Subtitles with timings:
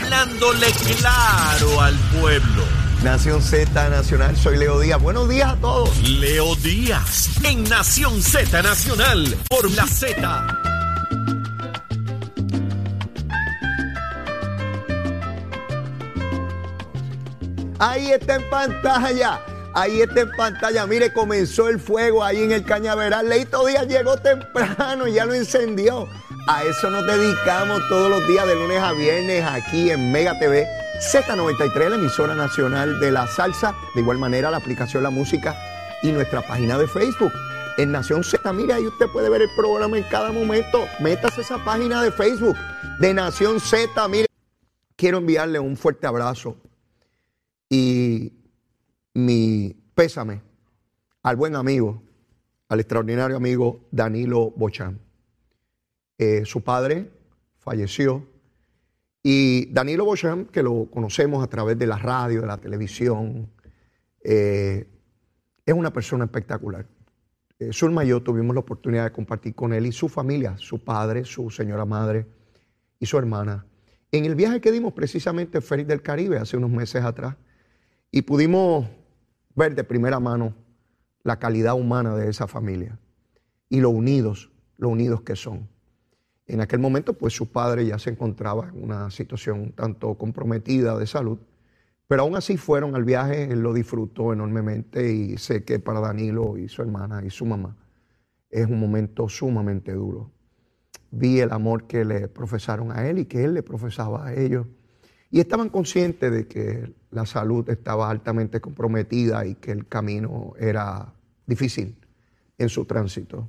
[0.00, 0.66] hablándole
[0.98, 2.64] claro al pueblo.
[3.02, 5.00] Nación Z Nacional, soy Leo Díaz.
[5.00, 5.96] Buenos días a todos.
[6.08, 10.46] Leo Díaz, en Nación Z Nacional, por la Z.
[17.78, 19.40] Ahí está en pantalla.
[19.74, 20.86] Ahí está en pantalla.
[20.86, 23.28] Mire, comenzó el fuego ahí en el cañaveral.
[23.28, 26.08] Leito Díaz llegó temprano y ya lo encendió.
[26.48, 30.64] A eso nos dedicamos todos los días de lunes a viernes aquí en Mega TV.
[31.00, 33.74] Z93, la emisora nacional de la salsa.
[33.96, 35.56] De igual manera, la aplicación La Música
[36.04, 37.32] y nuestra página de Facebook.
[37.78, 40.86] En Nación Z, mire, ahí usted puede ver el programa en cada momento.
[41.00, 42.56] Métase esa página de Facebook
[43.00, 44.06] de Nación Z.
[44.06, 44.26] Mire,
[44.94, 46.58] quiero enviarle un fuerte abrazo
[47.68, 48.32] y
[49.14, 50.42] mi pésame
[51.24, 52.04] al buen amigo,
[52.68, 55.05] al extraordinario amigo Danilo Bochán.
[56.18, 57.10] Eh, su padre
[57.58, 58.26] falleció
[59.22, 63.50] y Danilo Bochán, que lo conocemos a través de la radio, de la televisión,
[64.22, 64.86] eh,
[65.64, 66.86] es una persona espectacular.
[67.58, 71.24] Eh, y yo tuvimos la oportunidad de compartir con él y su familia, su padre,
[71.24, 72.26] su señora madre
[73.00, 73.66] y su hermana,
[74.12, 77.34] en el viaje que dimos precisamente en Félix del Caribe hace unos meses atrás.
[78.12, 78.86] Y pudimos
[79.54, 80.54] ver de primera mano
[81.24, 82.98] la calidad humana de esa familia
[83.68, 85.68] y lo unidos, lo unidos que son.
[86.46, 91.06] En aquel momento, pues su padre ya se encontraba en una situación tanto comprometida de
[91.06, 91.38] salud,
[92.06, 96.56] pero aún así fueron al viaje, él lo disfrutó enormemente y sé que para Danilo
[96.56, 97.76] y su hermana y su mamá
[98.48, 100.30] es un momento sumamente duro.
[101.10, 104.66] Vi el amor que le profesaron a él y que él le profesaba a ellos
[105.30, 111.12] y estaban conscientes de que la salud estaba altamente comprometida y que el camino era
[111.46, 111.96] difícil
[112.58, 113.48] en su tránsito.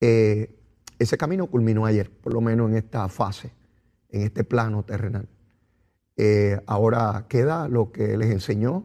[0.00, 0.57] Eh,
[0.98, 3.52] ese camino culminó ayer, por lo menos en esta fase,
[4.10, 5.28] en este plano terrenal.
[6.16, 8.84] Eh, ahora queda lo que les enseñó,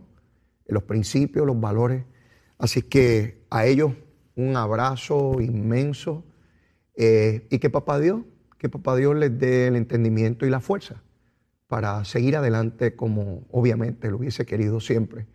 [0.67, 2.05] los principios, los valores.
[2.57, 3.93] Así que a ellos
[4.35, 6.23] un abrazo inmenso
[6.95, 8.21] eh, y que papá Dios,
[8.57, 11.01] que papá Dios les dé el entendimiento y la fuerza
[11.67, 15.25] para seguir adelante como obviamente lo hubiese querido siempre,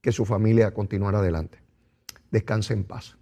[0.00, 1.58] que su familia continuara adelante.
[2.32, 3.16] Descanse en paz.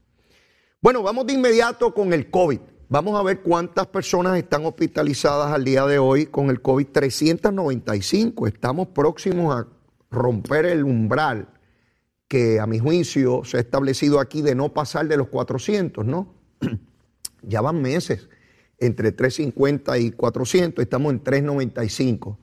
[0.81, 2.61] Bueno, vamos de inmediato con el COVID.
[2.93, 6.89] Vamos a ver cuántas personas están hospitalizadas al día de hoy con el COVID.
[6.89, 8.47] 395.
[8.47, 9.67] Estamos próximos a
[10.11, 11.49] romper el umbral
[12.29, 16.35] que a mi juicio se ha establecido aquí de no pasar de los 400, ¿no?
[17.43, 18.29] ya van meses
[18.77, 22.39] entre 350 y 400, estamos en 395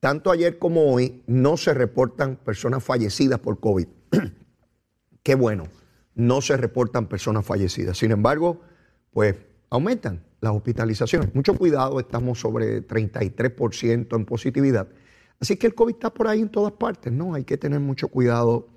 [0.00, 3.86] tanto ayer como hoy no se reportan personas fallecidas por COVID.
[5.22, 5.68] Qué bueno,
[6.16, 7.96] no se reportan personas fallecidas.
[7.96, 8.60] Sin embargo,
[9.12, 9.36] pues
[9.74, 11.34] aumentan las hospitalizaciones.
[11.34, 14.86] Mucho cuidado, estamos sobre 33% en positividad.
[15.40, 17.34] Así que el COVID está por ahí en todas partes, ¿no?
[17.34, 18.68] Hay que tener mucho cuidado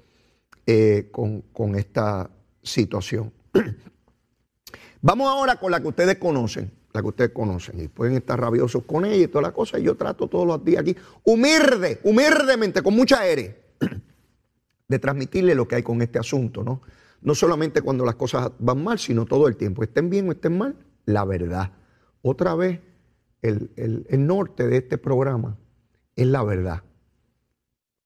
[0.66, 2.32] eh, con, esta
[2.64, 3.32] situación.
[5.02, 8.84] Vamos ahora con la que ustedes conocen, la que ustedes conocen, y pueden estar rabiosos
[8.86, 9.78] con ella y toda la cosa.
[9.78, 13.62] Yo trato todos los días aquí, humilde, humildemente, con mucha aire,
[14.88, 16.82] de transmitirle lo que hay con este asunto, ¿no?
[17.22, 19.84] No solamente cuando las cosas van mal, sino todo el tiempo.
[19.84, 20.76] Estén bien o estén mal,
[21.08, 21.72] la verdad.
[22.22, 22.82] Otra vez,
[23.42, 25.58] el, norte de este programa
[26.16, 26.84] es la verdad.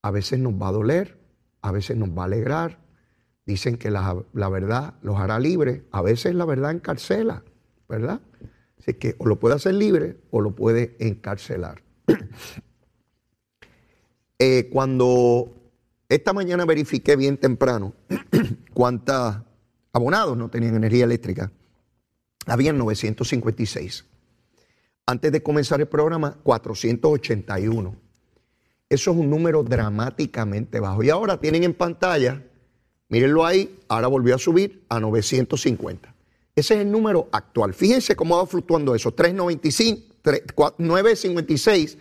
[0.04, 1.18] A veces nos va a doler,
[1.62, 2.80] a veces nos va a alegrar.
[3.46, 7.44] Dicen que la, la verdad los hará libres, a veces la verdad encarcela,
[7.90, 8.22] ¿verdad?
[8.80, 11.84] Así que o lo puede hacer libre o lo puede encarcelar.
[14.44, 15.54] Eh, cuando
[16.10, 17.94] esta mañana verifiqué bien temprano
[18.74, 19.38] cuántos
[19.94, 21.52] abonados no tenían energía eléctrica,
[22.52, 24.06] habían 956.
[25.06, 27.96] Antes de comenzar el programa, 481.
[28.90, 31.02] Eso es un número dramáticamente bajo.
[31.02, 32.44] Y ahora tienen en pantalla,
[33.08, 36.14] mírenlo ahí, ahora volvió a subir a 950.
[36.54, 37.74] Ese es el número actual.
[37.74, 39.14] Fíjense cómo va fluctuando eso.
[39.14, 41.98] 395, 956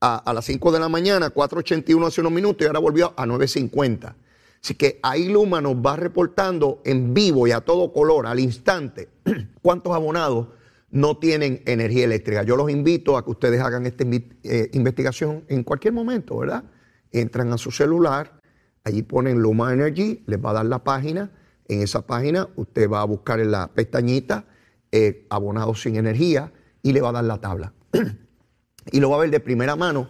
[0.00, 3.26] a, a, las 5 de la mañana, 481 hace unos minutos y ahora volvió a
[3.26, 4.16] 950.
[4.64, 9.10] Así que ahí Luma nos va reportando en vivo y a todo color, al instante,
[9.62, 10.48] cuántos abonados
[10.90, 12.44] no tienen energía eléctrica.
[12.44, 16.64] Yo los invito a que ustedes hagan esta eh, investigación en cualquier momento, ¿verdad?
[17.12, 18.40] Entran a su celular,
[18.84, 21.30] allí ponen Luma Energy, les va a dar la página
[21.68, 24.44] en esa página usted va a buscar en la pestañita
[24.92, 26.52] eh, abonados sin energía
[26.82, 27.72] y le va a dar la tabla.
[28.92, 30.08] y lo va a ver de primera mano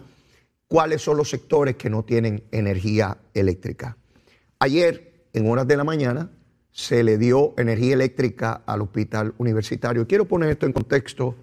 [0.67, 3.97] cuáles son los sectores que no tienen energía eléctrica.
[4.59, 6.31] Ayer, en horas de la mañana,
[6.71, 10.07] se le dio energía eléctrica al hospital universitario.
[10.07, 11.35] Quiero poner esto en contexto.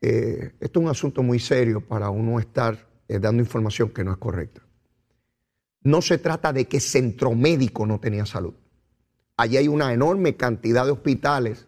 [0.00, 4.12] eh, esto es un asunto muy serio para uno estar eh, dando información que no
[4.12, 4.62] es correcta.
[5.82, 8.54] No se trata de que centro médico no tenía salud.
[9.36, 11.66] Allí hay una enorme cantidad de hospitales,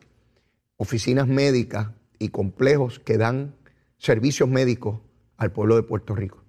[0.77, 1.89] oficinas médicas
[2.19, 3.57] y complejos que dan
[3.97, 5.01] servicios médicos
[5.37, 6.45] al pueblo de Puerto Rico.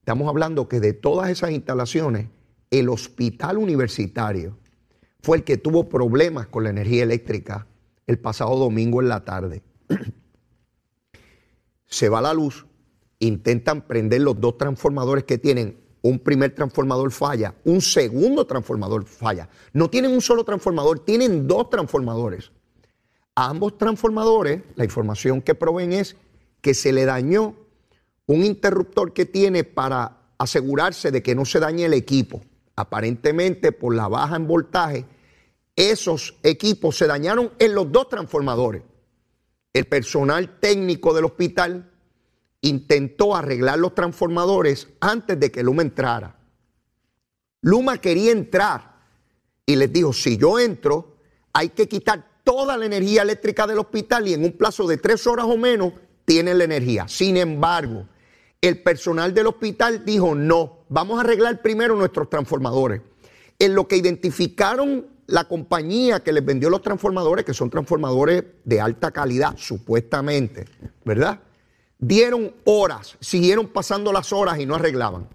[0.00, 2.28] Estamos hablando que de todas esas instalaciones,
[2.72, 4.58] el hospital universitario
[5.22, 7.66] fue el que tuvo problemas con la energía eléctrica
[8.06, 9.62] el pasado domingo en la tarde.
[11.86, 12.66] Se va la luz,
[13.18, 15.80] intentan prender los dos transformadores que tienen.
[16.00, 19.48] Un primer transformador falla, un segundo transformador falla.
[19.72, 22.50] No tienen un solo transformador, tienen dos transformadores.
[23.36, 26.16] A ambos transformadores, la información que proveen es
[26.60, 27.54] que se le dañó
[28.26, 32.42] un interruptor que tiene para asegurarse de que no se dañe el equipo.
[32.76, 35.04] Aparentemente, por la baja en voltaje,
[35.76, 38.82] esos equipos se dañaron en los dos transformadores.
[39.72, 41.90] El personal técnico del hospital
[42.60, 46.36] intentó arreglar los transformadores antes de que Luma entrara.
[47.62, 48.96] Luma quería entrar
[49.64, 51.16] y les dijo, si yo entro,
[51.52, 55.26] hay que quitar toda la energía eléctrica del hospital y en un plazo de tres
[55.26, 55.92] horas o menos
[56.24, 57.06] tienen la energía.
[57.08, 58.08] Sin embargo,
[58.62, 63.02] el personal del hospital dijo, no, vamos a arreglar primero nuestros transformadores.
[63.58, 68.80] En lo que identificaron la compañía que les vendió los transformadores, que son transformadores de
[68.80, 70.66] alta calidad, supuestamente,
[71.04, 71.40] ¿verdad?
[71.98, 75.28] Dieron horas, siguieron pasando las horas y no arreglaban.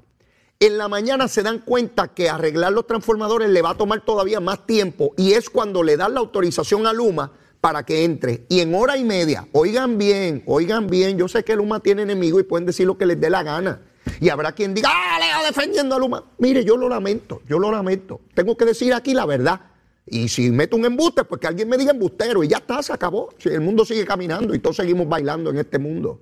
[0.59, 4.39] En la mañana se dan cuenta que arreglar los transformadores le va a tomar todavía
[4.39, 7.31] más tiempo y es cuando le dan la autorización a Luma
[7.61, 8.45] para que entre.
[8.49, 12.41] Y en hora y media, oigan bien, oigan bien, yo sé que Luma tiene enemigos
[12.41, 13.81] y pueden decir lo que les dé la gana.
[14.19, 16.23] Y habrá quien diga, ah, Leo defendiendo a Luma.
[16.37, 18.21] Mire, yo lo lamento, yo lo lamento.
[18.33, 19.61] Tengo que decir aquí la verdad.
[20.05, 22.93] Y si meto un embuste, pues que alguien me diga embustero y ya está, se
[22.93, 23.29] acabó.
[23.43, 26.21] El mundo sigue caminando y todos seguimos bailando en este mundo.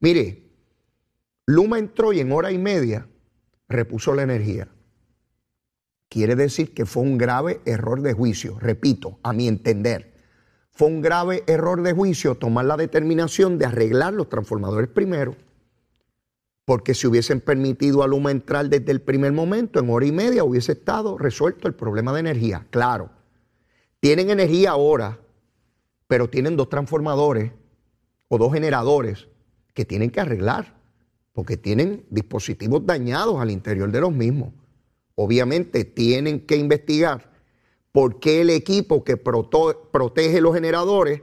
[0.00, 0.42] Mire,
[1.46, 3.06] Luma entró y en hora y media
[3.68, 4.68] repuso la energía.
[6.08, 10.15] Quiere decir que fue un grave error de juicio, repito, a mi entender.
[10.76, 15.34] Fue un grave error de juicio tomar la determinación de arreglar los transformadores primero
[16.66, 20.42] porque si hubiesen permitido a Luma entrar desde el primer momento, en hora y media
[20.42, 22.66] hubiese estado resuelto el problema de energía.
[22.70, 23.08] Claro,
[24.00, 25.20] tienen energía ahora,
[26.08, 27.52] pero tienen dos transformadores
[28.26, 29.28] o dos generadores
[29.74, 30.74] que tienen que arreglar,
[31.32, 34.52] porque tienen dispositivos dañados al interior de los mismos.
[35.14, 37.30] Obviamente tienen que investigar
[37.96, 41.22] por qué el equipo que protege los generadores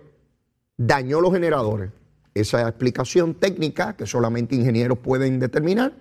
[0.75, 1.91] dañó los generadores
[2.33, 5.93] esa explicación técnica que solamente ingenieros pueden determinar,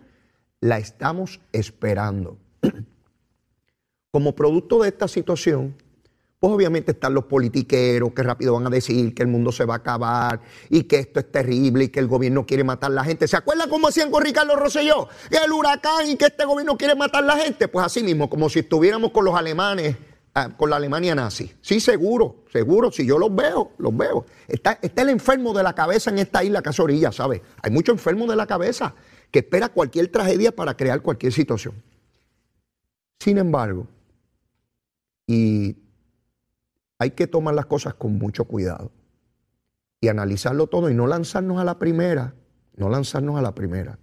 [0.62, 2.38] la estamos esperando.
[4.12, 5.76] Como producto de esta situación,
[6.40, 9.74] pues obviamente están los politiqueros que rápido van a decir que el mundo se va
[9.74, 10.40] a acabar
[10.70, 13.28] y que esto es terrible y que el gobierno quiere matar a la gente.
[13.28, 15.06] ¿Se acuerdan cómo hacían con Ricardo Rosselló?
[15.30, 17.68] El huracán y que este gobierno quiere matar a la gente.
[17.68, 19.96] Pues así mismo, como si estuviéramos con los alemanes
[20.56, 21.52] Con la Alemania nazi.
[21.60, 24.24] Sí, seguro, seguro, si yo los veo, los veo.
[24.48, 27.42] Está, el enfermo de la cabeza en esta isla Casorilla, ¿sabes?
[27.62, 28.94] Hay muchos enfermos de la cabeza
[29.30, 31.74] que espera cualquier tragedia para crear cualquier situación.
[33.20, 33.86] Sin embargo,
[35.26, 35.76] y
[36.98, 38.90] hay que tomar las cosas con mucho cuidado
[40.00, 42.34] y analizarlo todo y no lanzarnos a la primera,
[42.74, 43.98] no lanzarnos a la primera.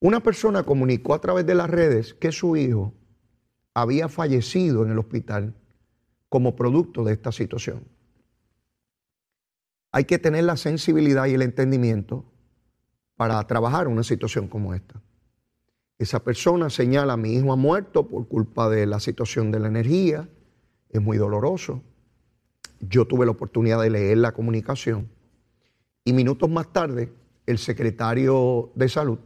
[0.00, 2.94] Una persona comunicó a través de las redes que su hijo
[3.80, 5.54] había fallecido en el hospital
[6.28, 7.84] como producto de esta situación.
[9.92, 12.24] Hay que tener la sensibilidad y el entendimiento
[13.16, 15.00] para trabajar una situación como esta.
[15.98, 20.28] Esa persona señala, mi hijo ha muerto por culpa de la situación de la energía,
[20.90, 21.82] es muy doloroso.
[22.80, 25.08] Yo tuve la oportunidad de leer la comunicación
[26.04, 27.12] y minutos más tarde
[27.46, 29.18] el secretario de salud,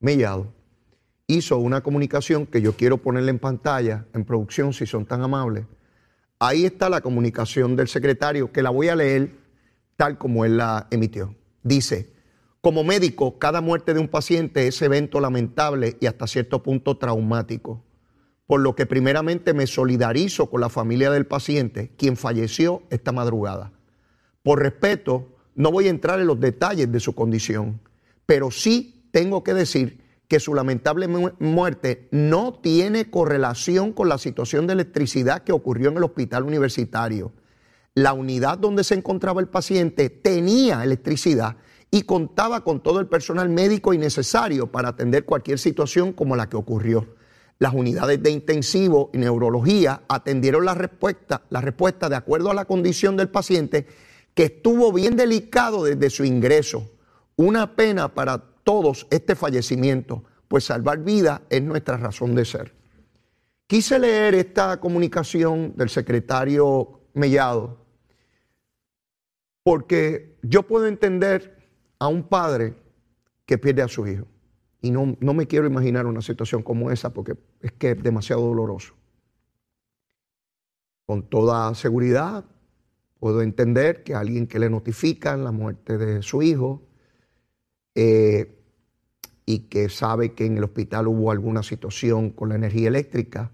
[0.00, 0.52] Mellado,
[1.36, 5.64] hizo una comunicación que yo quiero ponerle en pantalla, en producción, si son tan amables.
[6.38, 9.36] Ahí está la comunicación del secretario, que la voy a leer
[9.96, 11.34] tal como él la emitió.
[11.62, 12.12] Dice,
[12.60, 17.84] como médico, cada muerte de un paciente es evento lamentable y hasta cierto punto traumático,
[18.46, 23.72] por lo que primeramente me solidarizo con la familia del paciente, quien falleció esta madrugada.
[24.42, 27.80] Por respeto, no voy a entrar en los detalles de su condición,
[28.26, 29.99] pero sí tengo que decir
[30.30, 31.08] que su lamentable
[31.40, 37.32] muerte no tiene correlación con la situación de electricidad que ocurrió en el hospital universitario.
[37.94, 41.56] La unidad donde se encontraba el paciente tenía electricidad
[41.90, 46.48] y contaba con todo el personal médico y necesario para atender cualquier situación como la
[46.48, 47.16] que ocurrió.
[47.58, 52.66] Las unidades de intensivo y neurología atendieron la respuesta, la respuesta de acuerdo a la
[52.66, 53.88] condición del paciente
[54.34, 56.88] que estuvo bien delicado desde su ingreso.
[57.34, 62.74] Una pena para todos este fallecimiento, pues salvar vida es nuestra razón de ser.
[63.66, 67.80] Quise leer esta comunicación del secretario Mellado
[69.62, 71.56] porque yo puedo entender
[71.98, 72.74] a un padre
[73.46, 74.26] que pierde a su hijo.
[74.80, 78.42] Y no, no me quiero imaginar una situación como esa porque es que es demasiado
[78.42, 78.94] doloroso.
[81.06, 82.44] Con toda seguridad,
[83.18, 86.82] puedo entender que alguien que le notifican la muerte de su hijo
[87.94, 88.56] eh,
[89.46, 93.50] y que sabe que en el hospital hubo alguna situación con la energía eléctrica,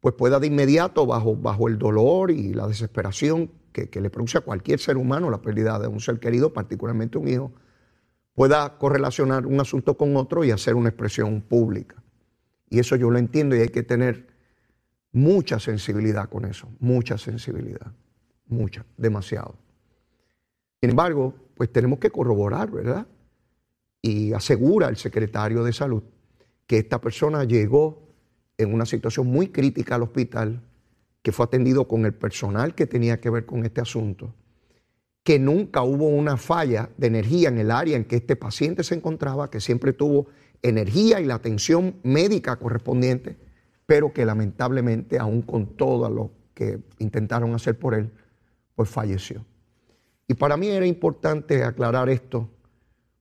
[0.00, 4.38] pues pueda de inmediato, bajo, bajo el dolor y la desesperación que, que le produce
[4.38, 7.52] a cualquier ser humano la pérdida de un ser querido, particularmente un hijo,
[8.34, 11.96] pueda correlacionar un asunto con otro y hacer una expresión pública.
[12.70, 14.28] Y eso yo lo entiendo y hay que tener
[15.12, 17.92] mucha sensibilidad con eso, mucha sensibilidad,
[18.46, 19.56] mucha, demasiado.
[20.80, 23.06] Sin embargo, pues tenemos que corroborar, ¿verdad?
[24.02, 26.02] Y asegura el secretario de salud
[26.66, 28.02] que esta persona llegó
[28.56, 30.62] en una situación muy crítica al hospital,
[31.22, 34.34] que fue atendido con el personal que tenía que ver con este asunto
[35.28, 38.94] que nunca hubo una falla de energía en el área en que este paciente se
[38.94, 40.28] encontraba, que siempre tuvo
[40.62, 43.36] energía y la atención médica correspondiente,
[43.84, 48.10] pero que lamentablemente, aún con todo lo que intentaron hacer por él,
[48.74, 49.44] pues falleció.
[50.26, 52.48] Y para mí era importante aclarar esto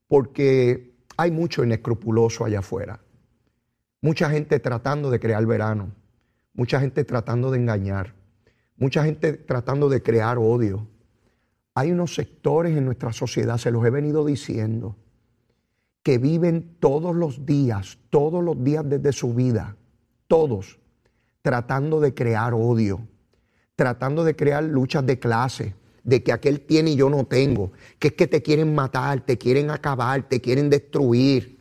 [0.07, 2.99] porque hay mucho inescrupuloso allá afuera.
[4.01, 5.91] Mucha gente tratando de crear verano,
[6.53, 8.13] mucha gente tratando de engañar,
[8.77, 10.87] mucha gente tratando de crear odio,
[11.73, 14.95] hay unos sectores en nuestra sociedad, se los he venido diciendo,
[16.01, 19.75] que viven todos los días, todos los días desde su vida,
[20.27, 20.79] todos,
[21.41, 23.07] tratando de crear odio,
[23.75, 25.75] tratando de crear luchas de clase,
[26.07, 29.37] de que aquel tiene y yo no tengo, que es que te quieren matar, te
[29.37, 31.59] quieren acabar, te quieren destruir.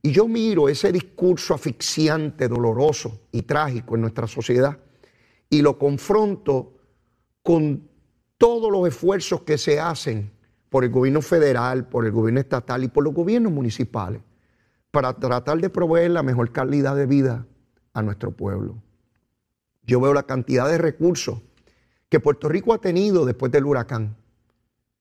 [0.00, 4.78] Y yo miro ese discurso asfixiante, doloroso y trágico en nuestra sociedad
[5.50, 6.74] y lo confronto
[7.42, 7.88] con
[8.36, 10.30] todos los esfuerzos que se hacen
[10.68, 14.20] por el gobierno federal, por el gobierno estatal y por los gobiernos municipales
[14.92, 17.44] para tratar de proveer la mejor calidad de vida
[17.92, 18.76] a nuestro pueblo.
[19.82, 21.40] Yo veo la cantidad de recursos
[22.08, 24.16] que Puerto Rico ha tenido después del huracán,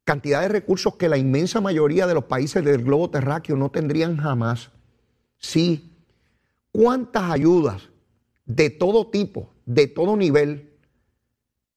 [0.04, 4.18] cantidad de recursos que la inmensa mayoría de los países del globo terráqueo no tendrían
[4.18, 4.72] jamás.
[5.38, 5.92] Sí,
[6.72, 7.90] cuántas ayudas
[8.46, 10.74] de todo tipo, de todo nivel,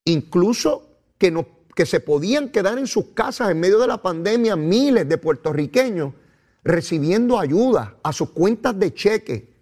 [0.05, 1.45] incluso que,
[1.75, 6.15] que se podían quedar en sus casas en medio de la pandemia miles de puertorriqueños
[6.63, 9.55] recibiendo ayuda a sus cuentas de cheque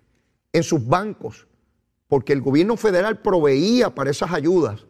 [0.52, 1.46] en sus bancos,
[2.06, 4.87] porque el gobierno federal proveía para esas ayudas.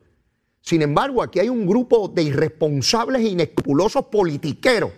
[0.60, 4.90] Sin embargo, aquí hay un grupo de irresponsables e inescrupulosos politiqueros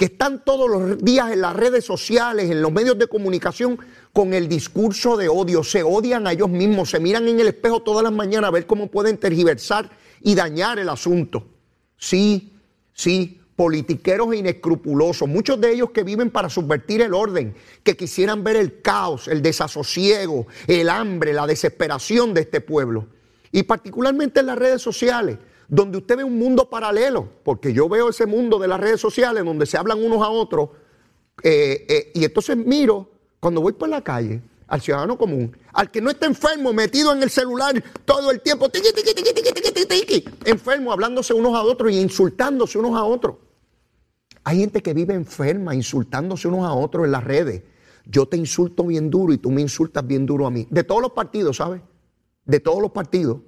[0.00, 3.78] que están todos los días en las redes sociales, en los medios de comunicación,
[4.14, 5.62] con el discurso de odio.
[5.62, 8.66] Se odian a ellos mismos, se miran en el espejo todas las mañanas a ver
[8.66, 9.90] cómo pueden tergiversar
[10.22, 11.46] y dañar el asunto.
[11.98, 12.54] Sí,
[12.94, 18.56] sí, politiqueros inescrupulosos, muchos de ellos que viven para subvertir el orden, que quisieran ver
[18.56, 23.06] el caos, el desasosiego, el hambre, la desesperación de este pueblo.
[23.52, 25.38] Y particularmente en las redes sociales,
[25.68, 29.44] donde usted ve un mundo paralelo, porque yo veo ese mundo de las redes sociales
[29.44, 30.70] donde se hablan unos a otros,
[31.42, 36.00] eh, eh, y entonces miro cuando voy por la calle al ciudadano común, al que
[36.00, 38.68] no está enfermo, metido en el celular todo el tiempo,
[40.44, 43.36] enfermo, hablándose unos a otros y insultándose unos a otros.
[44.44, 47.62] Hay gente que vive enferma, insultándose unos a otros en las redes.
[48.06, 50.66] Yo te insulto bien duro y tú me insultas bien duro a mí.
[50.70, 51.82] De todos los partidos, ¿sabes?
[52.50, 53.38] De todos los partidos.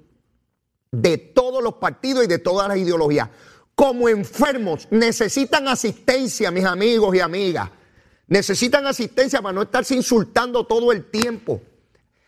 [0.91, 3.29] De todos los partidos y de todas las ideologías.
[3.75, 7.69] Como enfermos necesitan asistencia, mis amigos y amigas
[8.27, 11.61] Necesitan asistencia para no estarse insultando todo el tiempo.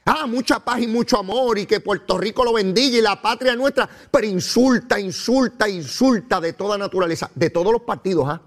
[0.06, 3.56] Ah, mucha paz y mucho amor y que Puerto Rico lo bendiga y la patria
[3.56, 8.28] nuestra, pero insulta, insulta, insulta de toda naturaleza, de todos los partidos.
[8.28, 8.42] ¿ah?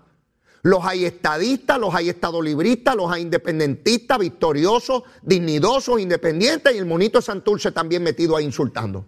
[0.68, 7.22] Los hay estadistas, los hay estadolibristas, los hay independentistas, victoriosos, dignidosos, independientes y el monito
[7.22, 9.06] Santurce también metido ahí insultando.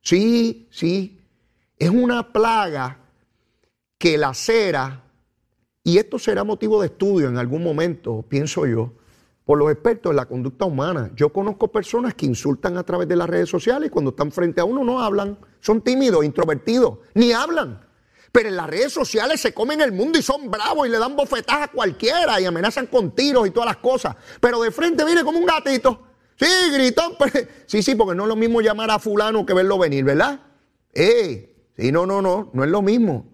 [0.00, 1.20] Sí, sí,
[1.78, 2.98] es una plaga
[3.98, 5.04] que la cera
[5.84, 8.94] y esto será motivo de estudio en algún momento, pienso yo,
[9.44, 11.10] por los expertos en la conducta humana.
[11.14, 14.62] Yo conozco personas que insultan a través de las redes sociales y cuando están frente
[14.62, 17.85] a uno no hablan, son tímidos, introvertidos, ni hablan.
[18.32, 21.16] Pero en las redes sociales se comen el mundo y son bravos y le dan
[21.16, 24.16] bofetadas a cualquiera y amenazan con tiros y todas las cosas.
[24.40, 26.02] Pero de frente viene como un gatito.
[26.38, 27.14] Sí, gritón.
[27.66, 30.40] Sí, sí, porque no es lo mismo llamar a fulano que verlo venir, ¿verdad?
[30.92, 33.26] Eh, sí, no, no, no, no es lo mismo.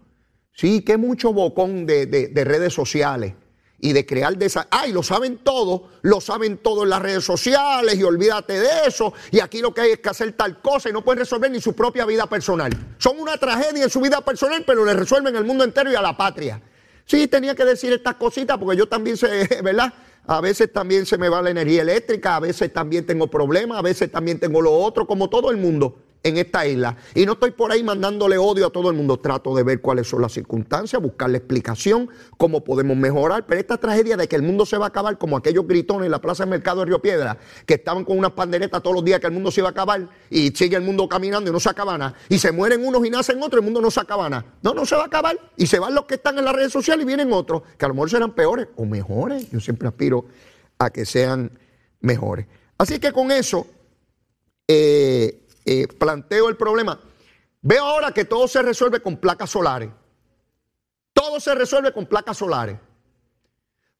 [0.54, 3.34] Sí, que mucho bocón de, de redes sociales
[3.82, 4.68] y de crear de esa.
[4.70, 5.88] ¡Ay, lo saben todo!
[6.02, 9.12] Lo saben todo en las redes sociales y olvídate de eso.
[9.32, 11.60] Y aquí lo que hay es que hacer tal cosa y no pueden resolver ni
[11.60, 12.72] su propia vida personal.
[12.98, 16.00] Son una tragedia en su vida personal, pero le resuelven el mundo entero y a
[16.00, 16.62] la patria.
[17.04, 19.92] Sí, tenía que decir estas cositas porque yo también sé, ¿verdad?
[20.28, 23.82] A veces también se me va la energía eléctrica, a veces también tengo problemas, a
[23.82, 26.96] veces también tengo lo otro, como todo el mundo en esta isla.
[27.14, 29.18] Y no estoy por ahí mandándole odio a todo el mundo.
[29.18, 33.46] Trato de ver cuáles son las circunstancias, buscarle explicación, cómo podemos mejorar.
[33.46, 36.12] Pero esta tragedia de que el mundo se va a acabar, como aquellos gritones en
[36.12, 39.20] la Plaza del Mercado de Río Piedra, que estaban con unas panderetas todos los días
[39.20, 41.70] que el mundo se iba a acabar y sigue el mundo caminando y no se
[41.70, 42.14] acaba nada.
[42.28, 44.44] Y se mueren unos y nacen otros, el mundo no se acaba nada.
[44.62, 45.38] No, no se va a acabar.
[45.56, 47.88] Y se van los que están en las redes sociales y vienen otros, que a
[47.88, 49.50] lo mejor serán peores o mejores.
[49.50, 50.26] Yo siempre aspiro
[50.78, 51.58] a que sean
[52.00, 52.46] mejores.
[52.78, 53.66] Así que con eso,
[54.66, 57.00] eh, eh, planteo el problema.
[57.60, 59.90] Veo ahora que todo se resuelve con placas solares.
[61.12, 62.78] Todo se resuelve con placas solares.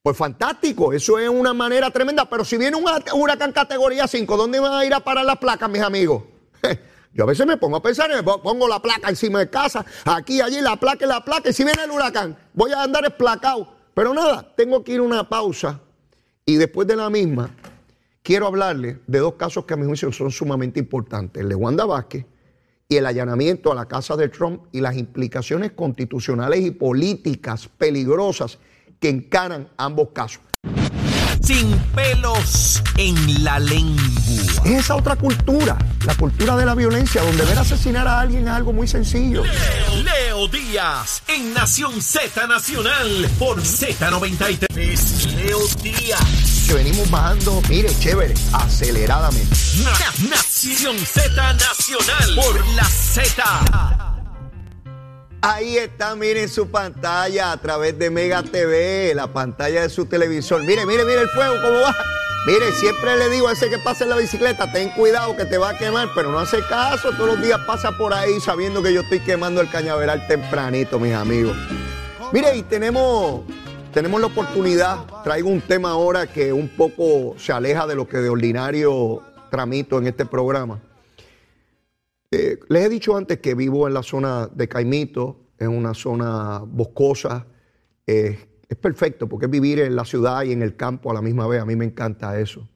[0.03, 2.29] Pues fantástico, eso es una manera tremenda.
[2.29, 5.71] Pero si viene un huracán categoría 5, ¿dónde van a ir a parar las placas,
[5.71, 6.25] mis amigos?
[7.15, 10.41] Yo a veces me pongo a pensar, me pongo la placa encima de casa, aquí,
[10.41, 13.69] allí, la placa la placa, y si viene el huracán, voy a andar esplacado.
[13.93, 15.79] Pero nada, tengo que ir a una pausa
[16.47, 17.55] y después de la misma
[18.23, 21.85] quiero hablarle de dos casos que a mi juicio son sumamente importantes, el de Wanda
[21.85, 22.27] Vázquez
[22.89, 28.59] y el allanamiento a la casa de Trump y las implicaciones constitucionales y políticas peligrosas
[29.01, 30.43] que encaran ambos casos.
[31.41, 34.03] Sin pelos en la lengua.
[34.65, 35.77] Es esa otra cultura,
[36.07, 39.43] la cultura de la violencia, donde ver asesinar a alguien es algo muy sencillo.
[39.43, 45.35] Leo, Leo Díaz, en Nación Z Nacional, por Z93.
[45.35, 49.55] Leo Díaz que venimos bajando, mire, chévere, aceleradamente.
[50.29, 54.13] Nación Z Nacional por la Z.
[55.41, 60.63] Ahí está, miren su pantalla a través de Mega TV, la pantalla de su televisor.
[60.63, 61.97] Mire, mire, mire el fuego, cómo va.
[62.47, 65.59] Mire, siempre le digo a ese que pasa en la bicicleta, ten cuidado que te
[65.59, 68.93] va a quemar, pero no hace caso, todos los días pasa por ahí sabiendo que
[68.93, 71.57] yo estoy quemando el cañaveral tempranito, mis amigos.
[72.33, 73.43] Mire, y tenemos
[73.93, 78.19] tenemos la oportunidad, traigo un tema ahora que un poco se aleja de lo que
[78.19, 80.81] de ordinario tramito en este programa.
[82.31, 86.63] Eh, les he dicho antes que vivo en la zona de Caimito, es una zona
[86.65, 87.47] boscosa,
[88.07, 88.39] es
[88.81, 91.61] perfecto porque es vivir en la ciudad y en el campo a la misma vez,
[91.61, 92.67] a mí me encanta eso.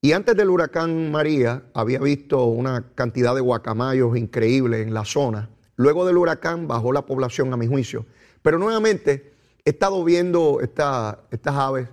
[0.00, 5.50] Y antes del huracán María había visto una cantidad de guacamayos increíble en la zona.
[5.76, 8.06] Luego del huracán bajó la población a mi juicio.
[8.42, 9.37] Pero nuevamente
[9.68, 11.90] He estado viendo estas aves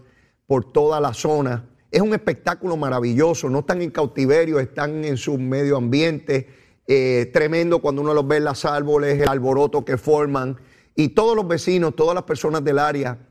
[0.48, 1.68] por toda la zona.
[1.92, 3.50] Es un espectáculo maravilloso.
[3.50, 6.48] No están en cautiverio, están en su medio ambiente.
[6.88, 10.58] Eh, tremendo cuando uno los ve en los árboles, el alboroto que forman.
[10.96, 13.28] Y todos los vecinos, todas las personas del área,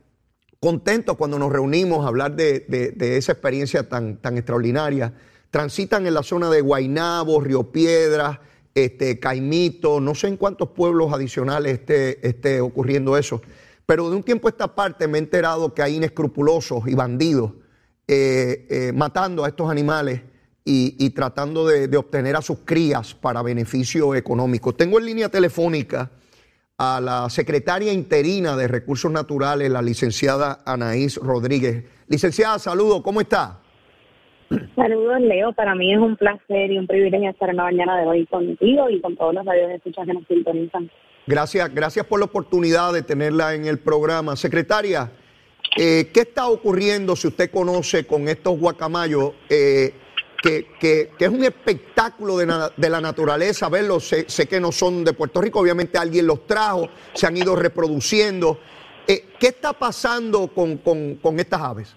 [0.60, 5.14] contentos cuando nos reunimos a hablar de, esa experiencia tan, extraordinaria.
[5.50, 8.40] Transitan en la zona de Guainabo, Río Piedras,
[8.74, 13.40] este, Caimito, no sé en cuántos pueblos adicionales esté ocurriendo eso.
[13.86, 17.52] Pero de un tiempo a esta parte me he enterado que hay inescrupulosos y bandidos
[18.06, 20.22] eh, eh, matando a estos animales
[20.66, 24.74] y, tratando de, obtener a sus crías para beneficio económico.
[24.74, 26.10] Tengo en línea telefónica
[26.78, 31.84] a la secretaria interina de Recursos Naturales, la licenciada Anaís Rodríguez.
[32.08, 33.60] Licenciada, saludo, ¿cómo está?
[34.74, 35.52] Saludos, Leo.
[35.52, 38.88] Para mí es un placer y un privilegio estar en la mañana de hoy contigo
[38.88, 40.90] y con todos los radios escuchas que nos sintonizan.
[41.26, 44.36] Gracias, gracias por la oportunidad de tenerla en el programa.
[44.36, 45.10] Secretaria,
[45.76, 49.32] eh, ¿qué está ocurriendo si usted conoce con estos guacamayos?
[49.48, 49.94] Eh,
[50.42, 54.06] que, es un espectáculo de, la naturaleza verlos.
[54.06, 58.58] Sé, que no son de Puerto Rico, obviamente alguien los trajo, se han ido reproduciendo.
[59.08, 61.96] Eh, ¿Qué está pasando con, con, estas aves?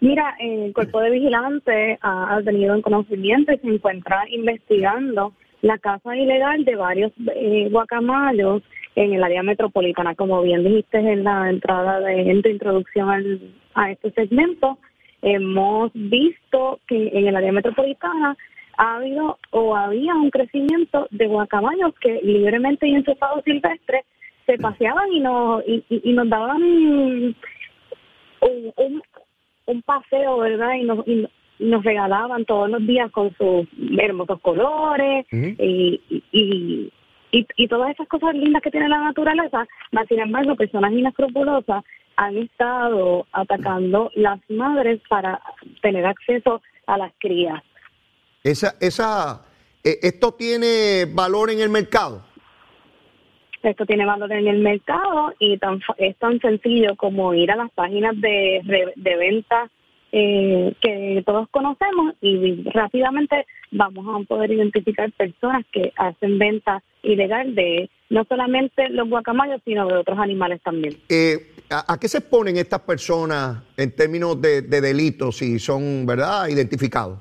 [0.00, 5.78] Mira, el cuerpo de vigilante ha, ha tenido un conocimiento y se encuentra investigando la
[5.78, 8.62] caza ilegal de varios eh, guacamayos
[8.94, 10.14] en el área metropolitana.
[10.14, 13.40] Como bien dijiste en la entrada de en introducción
[13.74, 14.78] a este segmento,
[15.22, 18.36] hemos visto que en el área metropolitana
[18.76, 24.04] ha habido o había un crecimiento de guacamayos que libremente y en su estado silvestre
[24.46, 27.36] se paseaban y nos, y, nos daban un,
[29.84, 30.74] paseo, ¿verdad?
[30.74, 31.04] Y nos,
[31.60, 33.68] nos regalaban todos los días con sus
[33.98, 36.00] hermosos colores y,
[36.32, 36.92] y,
[37.30, 41.84] y, todas esas cosas lindas que tiene la naturaleza, mas sin embargo personas inescrupulosas
[42.16, 45.40] han estado atacando las madres para
[45.80, 47.62] tener acceso a las crías.
[48.42, 49.42] Esa, esa,
[49.84, 52.24] eh, ¿Esto tiene valor en el mercado?
[53.62, 57.70] esto tiene valor en el mercado y tan, es tan sencillo como ir a las
[57.72, 58.62] páginas de,
[58.96, 59.70] de venta
[60.12, 67.54] eh, que todos conocemos y rápidamente vamos a poder identificar personas que hacen venta ilegal
[67.54, 70.96] de no solamente los guacamayos, sino de otros animales también.
[71.08, 77.20] Eh, ¿a, qué se exponen estas personas en términos de, delitos si son, verdad, identificados?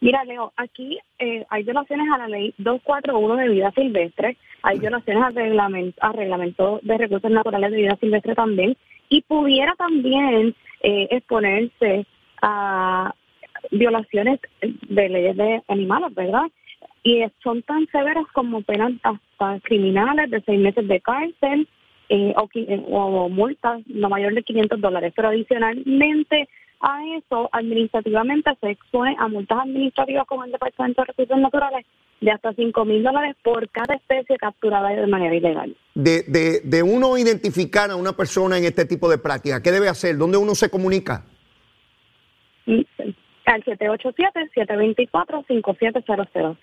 [0.00, 5.22] Mira, Leo, aquí eh, hay violaciones a la ley 241 de vida silvestre, hay violaciones
[5.22, 8.76] al reglamento, al reglamento de recursos naturales de vida silvestre también,
[9.08, 12.06] y pudiera también eh, exponerse
[12.42, 13.14] a
[13.70, 16.44] violaciones de leyes de animales, ¿verdad?
[17.02, 21.68] Y son tan severas como penas hasta criminales de seis meses de cárcel
[22.08, 22.48] eh, o,
[22.98, 25.12] o, multas no mayor de 500 dólares.
[25.16, 26.48] Pero adicionalmente
[26.80, 31.86] a eso, administrativamente se expone a multas administrativas como el Departamento de Recursos Naturales
[32.20, 35.76] de hasta 5 mil dólares por cada especie capturada de manera ilegal.
[35.94, 39.88] De, de, de uno identificar a una persona en este tipo de práctica, ¿qué debe
[39.88, 40.16] hacer?
[40.16, 41.24] ¿Dónde uno se comunica?
[42.66, 42.82] Mm,
[43.46, 46.58] al 787-724-5700.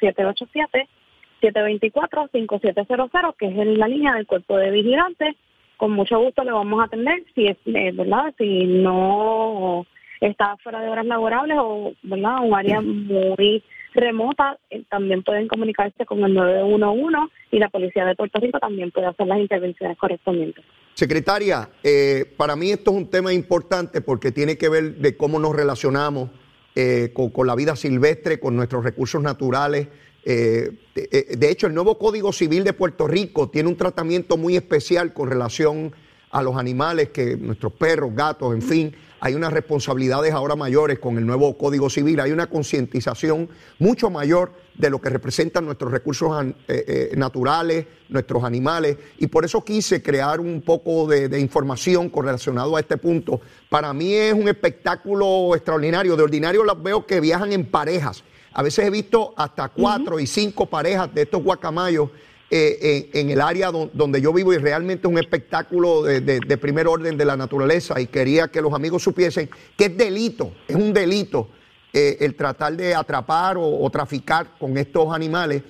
[1.41, 5.37] 787-724-5700, que es la línea del cuerpo de vigilantes.
[5.77, 9.87] Con mucho gusto le vamos a atender si es eh, verdad, si no
[10.27, 16.05] está fuera de horas laborables o verdad un área muy remota, eh, también pueden comunicarse
[16.05, 20.63] con el 911 y la Policía de Puerto Rico también puede hacer las intervenciones correspondientes.
[20.95, 25.39] Secretaria, eh, para mí esto es un tema importante porque tiene que ver de cómo
[25.39, 26.29] nos relacionamos
[26.75, 29.89] eh, con, la vida silvestre, con nuestros recursos naturales.
[30.25, 35.29] de hecho, el nuevo Código Civil de Puerto Rico tiene un tratamiento muy especial con
[35.29, 35.91] relación
[36.31, 41.17] a los animales, que nuestros perros, gatos, en fin, hay unas responsabilidades ahora mayores con
[41.17, 43.47] el nuevo Código Civil, hay una concientización
[43.79, 49.45] mucho mayor de lo que representan nuestros recursos eh, eh, naturales, nuestros animales, y por
[49.45, 53.39] eso quise crear un poco de, información con relacionado a este punto.
[53.69, 58.25] Para mí es un espectáculo extraordinario, de ordinario las veo que viajan en parejas.
[58.51, 62.09] A veces he visto hasta cuatro y cinco parejas de estos guacamayos
[62.49, 67.17] eh, en, el área donde yo vivo y realmente es un espectáculo de, primer orden
[67.17, 71.47] de la naturaleza y quería que los amigos supiesen que es delito, es un delito
[71.91, 75.63] eh, el tratar de atrapar o, traficar con estos animales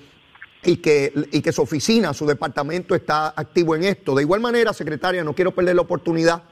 [0.62, 4.14] y que, y que su oficina, su departamento está activo en esto.
[4.14, 6.42] De igual manera, secretaria, no quiero perder la oportunidad.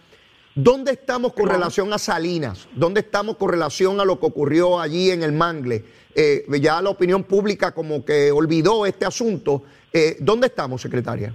[0.54, 2.68] ¿Dónde estamos con relación a Salinas?
[2.74, 5.82] ¿Dónde estamos con relación a lo que ocurrió allí en el Mangle?
[6.14, 11.32] Eh, ya la opinión pública como que olvidó este asunto eh, ¿Dónde estamos, secretaria?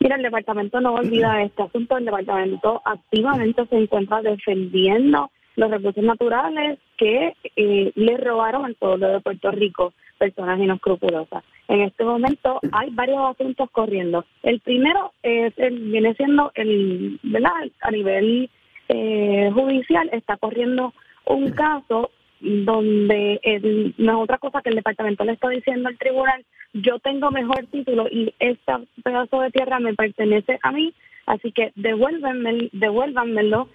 [0.00, 1.96] Mira, el departamento no olvida este asunto.
[1.96, 9.08] El departamento activamente se encuentra defendiendo los recursos naturales que eh, le robaron al pueblo
[9.08, 11.42] de Puerto Rico, personas inescrupulosas.
[11.68, 14.24] En este momento hay varios asuntos corriendo.
[14.42, 17.52] El primero es viene siendo el, ¿verdad?
[17.80, 18.50] A nivel
[18.88, 20.92] eh, judicial está corriendo
[21.24, 25.98] un caso donde el, no es otra cosa que el departamento le está diciendo al
[25.98, 28.72] tribunal, yo tengo mejor título y este
[29.02, 30.92] pedazo de tierra me pertenece a mí,
[31.26, 33.68] así que devuélvanme, devuélvanmelo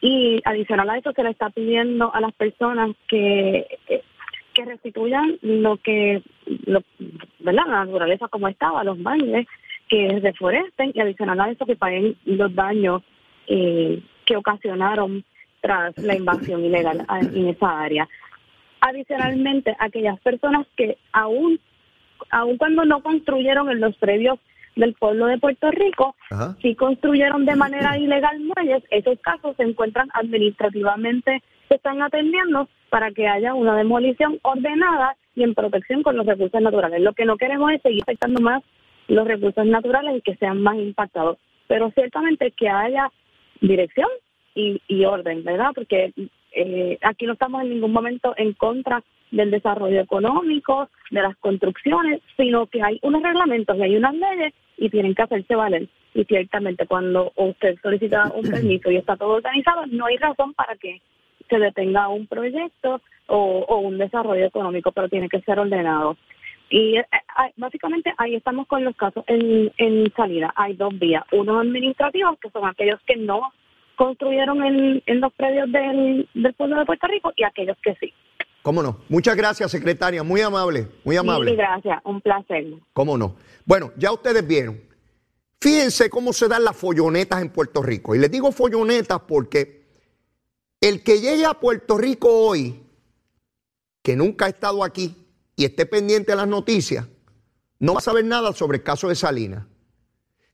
[0.00, 3.66] y adicional a eso se le está pidiendo a las personas que
[4.56, 6.22] que restituyan lo que
[7.40, 7.66] ¿verdad?
[7.66, 9.46] la naturaleza como estaba, los bailes,
[9.86, 13.02] que deforesten y adicional a eso que paguen los daños
[13.46, 15.24] eh, que ocasionaron
[15.66, 18.08] tras la invasión ilegal en esa área.
[18.80, 21.58] Adicionalmente, aquellas personas que aún,
[22.30, 24.38] aún cuando no construyeron en los previos
[24.76, 26.14] del pueblo de Puerto Rico,
[26.62, 33.10] si construyeron de manera ilegal muelles, esos casos se encuentran administrativamente, se están atendiendo para
[33.10, 37.00] que haya una demolición ordenada y en protección con los recursos naturales.
[37.00, 38.62] Lo que no queremos es seguir afectando más
[39.08, 43.10] los recursos naturales y que sean más impactados, pero ciertamente que haya
[43.60, 44.08] dirección
[44.56, 45.70] y, orden, ¿verdad?
[45.74, 46.12] Porque
[46.52, 52.20] eh, aquí no estamos en ningún momento en contra del desarrollo económico, de las construcciones,
[52.36, 55.88] sino que hay unos reglamentos y hay unas leyes y tienen que hacerse valer.
[56.14, 60.76] Y ciertamente cuando usted solicita un permiso y está todo organizado, no hay razón para
[60.76, 61.02] que
[61.48, 66.16] se detenga un proyecto o, un desarrollo económico, pero tiene que ser ordenado.
[66.70, 67.04] Y eh,
[67.56, 70.52] básicamente ahí estamos con los casos en, en salida.
[70.56, 73.52] Hay dos vías, unos administrativos, que son aquellos que no
[73.96, 78.12] construyeron en, en los predios del, del pueblo de Puerto Rico y aquellos que sí.
[78.62, 78.98] ¿Cómo no?
[79.08, 80.22] Muchas gracias, secretaria.
[80.22, 81.52] Muy amable, muy amable.
[81.52, 82.00] Sí, gracias.
[82.04, 82.64] Un placer.
[82.92, 83.36] ¿Cómo no?
[83.64, 84.80] Bueno, ya ustedes vieron.
[85.60, 88.14] Fíjense cómo se dan las follonetas en Puerto Rico.
[88.14, 89.86] Y les digo follonetas porque
[90.80, 92.82] el que llegue a Puerto Rico hoy,
[94.02, 95.16] que nunca ha estado aquí
[95.54, 97.06] y esté pendiente de las noticias,
[97.78, 99.64] no va a saber nada sobre el caso de Salinas.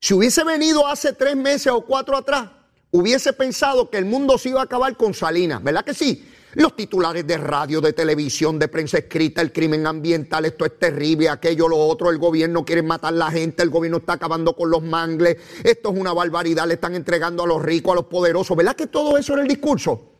[0.00, 2.50] Si hubiese venido hace tres meses o cuatro atrás,
[2.92, 6.28] hubiese pensado que el mundo se iba a acabar con Salinas, ¿verdad que sí?
[6.55, 11.31] Los titulares de radio, de televisión, de prensa escrita, el crimen ambiental, esto es terrible,
[11.31, 14.70] aquello, lo otro, el gobierno quiere matar a la gente, el gobierno está acabando con
[14.70, 18.55] los mangles, esto es una barbaridad, le están entregando a los ricos, a los poderosos,
[18.55, 20.12] ¿verdad que todo eso era el discurso?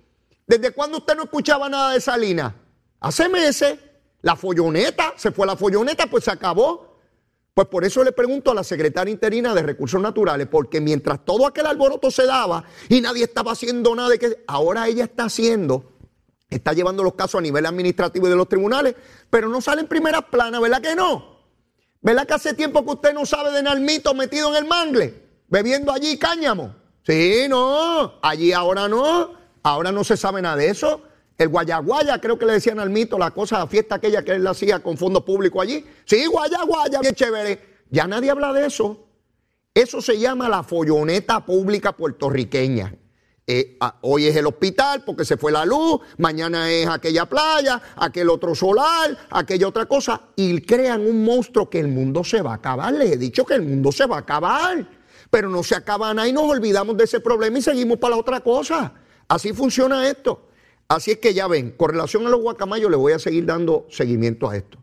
[0.47, 2.55] ¿Desde cuándo usted no escuchaba nada de Salinas?
[3.01, 3.79] Hace meses,
[4.23, 6.92] la folloneta, se fue la folloneta, pues se acabó.
[7.55, 11.47] Pues por eso le pregunto a la secretaria interina de Recursos Naturales, porque mientras todo
[11.47, 15.93] aquel alboroto se daba y nadie estaba haciendo nada, de que ahora ella está haciendo,
[16.49, 18.95] está llevando los casos a nivel administrativo y de los tribunales,
[19.29, 21.41] pero no sale en primera plana, ¿verdad que no?
[22.01, 25.93] ¿Verdad que hace tiempo que usted no sabe de Nalmito metido en el mangle, bebiendo
[25.93, 26.75] allí cáñamo?
[27.07, 31.03] Sí, no, allí ahora no, ahora no se sabe nada de eso.
[31.39, 34.47] El guayaguaya, creo que le decían al mito, la cosa, la fiesta aquella que él
[34.47, 35.85] hacía con fondo público allí.
[36.05, 37.85] Sí, guayaguaya, bien chévere.
[37.91, 39.07] Ya nadie habla de eso.
[39.75, 42.95] Eso se llama la folloneta pública puertorriqueña.
[43.45, 48.31] Eh, hoy es el hospital porque se fue la luz, mañana es aquella playa, aquel
[48.31, 52.57] otro solar, aquella otra cosa, y crean un monstruo que el mundo se va a
[52.57, 52.93] acabar.
[52.93, 54.87] Les he dicho que el mundo se va a acabar,
[55.29, 58.21] pero no se acaba nada y nos olvidamos de ese problema y seguimos para la
[58.21, 58.93] otra cosa.
[59.27, 60.49] Así funciona esto.
[60.93, 63.87] Así es que ya ven, con relación a los guacamayos le voy a seguir dando
[63.89, 64.77] seguimiento a esto.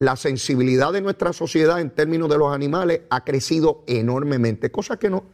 [0.00, 5.08] La sensibilidad de nuestra sociedad en términos de los animales ha crecido enormemente, cosa que
[5.08, 5.26] no...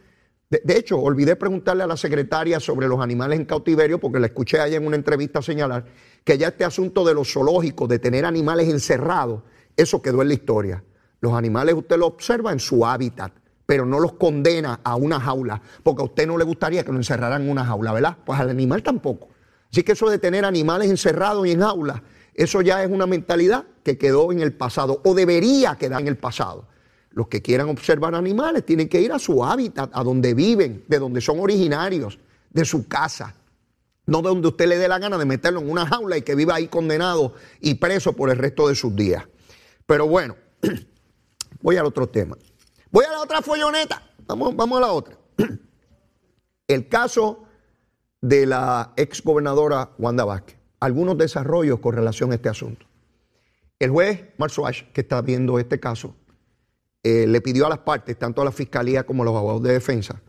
[0.51, 4.59] De, hecho, olvidé preguntarle a la secretaria sobre los animales en cautiverio porque la escuché
[4.59, 5.85] allá en una entrevista señalar
[6.23, 9.41] que ya este asunto de los zoológicos, de tener animales encerrados,
[9.75, 10.83] eso quedó en la historia.
[11.21, 13.33] Los animales usted los observa en su hábitat,
[13.65, 16.99] pero no los condena a una jaula, porque a usted no le gustaría que lo
[16.99, 18.17] encerraran en una jaula, ¿verdad?
[18.23, 19.29] Pues al animal tampoco.
[19.71, 22.01] Así que eso de tener animales encerrados y en aulas,
[22.33, 26.17] eso ya es una mentalidad que quedó en el pasado o debería quedar en el
[26.17, 26.67] pasado.
[27.09, 30.99] Los que quieran observar animales tienen que ir a su hábitat, a donde viven, de
[30.99, 32.19] donde son originarios,
[32.51, 33.35] de su casa.
[34.05, 36.35] No de donde usted le dé la gana de meterlo en una jaula y que
[36.35, 39.23] viva ahí condenado y preso por el resto de sus días.
[39.87, 40.35] Pero bueno,
[41.61, 42.37] voy al otro tema.
[42.91, 44.11] Voy a la otra folloneta.
[44.27, 45.17] Vamos, vamos a la otra.
[46.67, 47.46] El caso
[48.21, 50.57] de la ex gobernadora Wanda Vázquez.
[50.79, 52.85] Algunos desarrollos con relación a este asunto.
[53.79, 56.15] El juez Marzuach, que está viendo este caso,
[57.03, 59.73] eh, le pidió a las partes, tanto a la fiscalía como a los abogados de
[59.73, 60.21] defensa,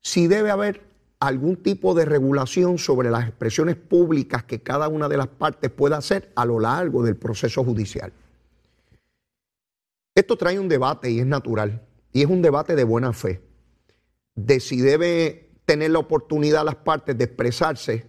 [0.00, 0.82] si debe haber
[1.20, 5.98] algún tipo de regulación sobre las expresiones públicas que cada una de las partes pueda
[5.98, 8.12] hacer a lo largo del proceso judicial.
[10.14, 13.42] Esto trae un debate y es natural, y es un debate de buena fe,
[14.34, 18.04] de si debe tener la oportunidad las partes de expresarse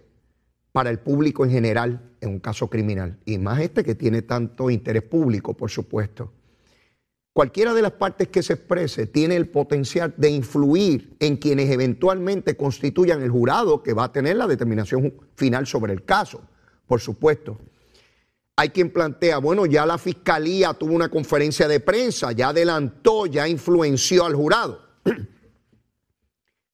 [0.72, 3.20] para el público en general en un caso criminal.
[3.24, 6.32] Y más este que tiene tanto interés público, por supuesto.
[7.32, 12.56] Cualquiera de las partes que se exprese tiene el potencial de influir en quienes eventualmente
[12.56, 16.42] constituyan el jurado que va a tener la determinación final sobre el caso,
[16.88, 17.60] por supuesto.
[18.56, 23.46] Hay quien plantea, bueno, ya la fiscalía tuvo una conferencia de prensa, ya adelantó, ya
[23.46, 24.80] influenció al jurado.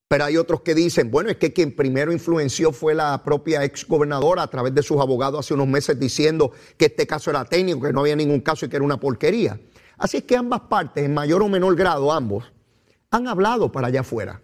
[0.08, 3.86] Pero hay otros que dicen, bueno, es que quien primero influenció fue la propia ex
[3.86, 7.82] gobernadora a través de sus abogados hace unos meses diciendo que este caso era técnico,
[7.82, 9.60] que no había ningún caso y que era una porquería.
[9.98, 12.50] Así es que ambas partes, en mayor o menor grado, ambos,
[13.10, 14.40] han hablado para allá afuera.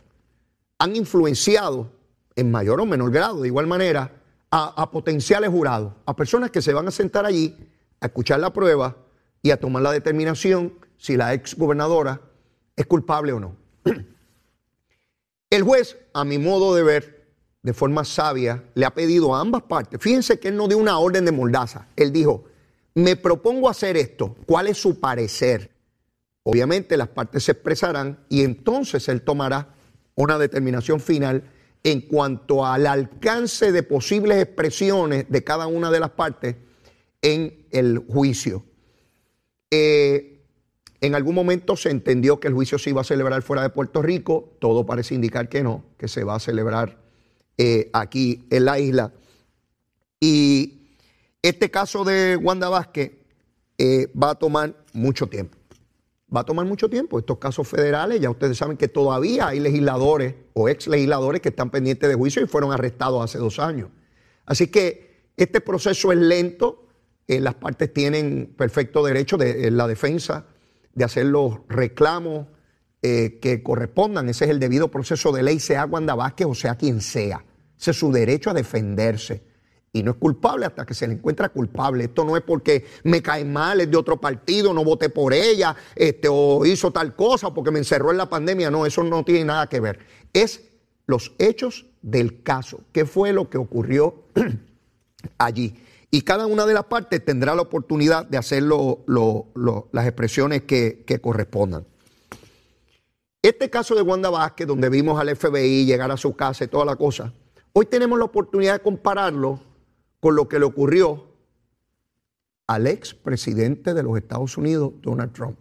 [0.79, 1.91] Han influenciado
[2.37, 6.73] en mayor o menor grado, de igual manera, a, potenciales jurados, a personas que se
[6.73, 7.57] van a sentar allí
[8.01, 8.97] a escuchar la prueba
[9.43, 12.21] y a tomar la determinación si la ex gobernadora
[12.77, 13.57] es culpable o no.
[15.55, 17.29] El juez, a mi modo de ver,
[17.63, 20.99] de forma sabia, le ha pedido a ambas partes, fíjense que él no dio una
[20.99, 22.47] orden de moldaza, él dijo,
[22.95, 25.71] me propongo hacer esto, ¿cuál es su parecer?
[26.43, 29.77] Obviamente las partes se expresarán y entonces él tomará
[30.17, 31.45] una determinación final
[31.85, 36.57] en cuanto al alcance de posibles expresiones de cada una de las partes
[37.23, 38.65] en el juicio.
[39.71, 40.34] Eh,
[41.05, 44.01] en algún momento se entendió que el juicio se iba a celebrar fuera de Puerto
[44.01, 46.97] Rico, todo parece indicar que no, que se va a celebrar
[47.59, 49.13] eh, aquí en la isla.
[50.19, 50.89] Y
[51.43, 53.13] este caso de Wanda Vázquez
[53.77, 55.59] eh, va a tomar mucho tiempo.
[56.35, 57.19] Va a tomar mucho tiempo.
[57.19, 61.69] Estos casos federales, ya ustedes saben que todavía hay legisladores o ex legisladores que están
[61.69, 63.91] pendientes de juicio y fueron arrestados hace dos años.
[64.47, 66.87] Así que este proceso es lento.
[67.29, 70.47] Eh, las partes tienen perfecto derecho de la defensa
[70.95, 72.47] de hacer los reclamos
[73.03, 74.29] eh, que correspondan.
[74.29, 77.45] Ese es el debido proceso de ley, sea Wanda Vázquez o sea quien sea.
[77.79, 79.43] Ese es su derecho a defenderse.
[79.93, 82.05] y no es culpable hasta que se le encuentra culpable.
[82.05, 85.77] Esto no es porque me cae mal, es de otro partido, no voté por ella,
[85.95, 88.71] este, o hizo tal cosa porque me encerró en la pandemia.
[88.71, 90.01] No, eso no tiene nada que ver.
[90.33, 90.63] Es
[91.07, 92.81] los hechos del caso.
[92.93, 94.25] ¿Qué fue lo que ocurrió
[95.39, 95.77] allí?
[96.15, 101.21] Y cada una de las partes tendrá la oportunidad de hacer las expresiones que, que
[101.21, 101.85] correspondan.
[103.43, 106.85] Este caso de Wanda Vázquez, donde vimos al FBI llegar a su casa y toda
[106.85, 107.33] la cosa,
[107.73, 109.59] hoy tenemos la oportunidad de compararlo
[110.21, 111.33] con lo que le ocurrió
[112.69, 115.59] al ex presidente de los Estados Unidos, Donald Trump.